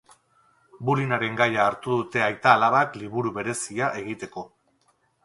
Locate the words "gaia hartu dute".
1.41-2.23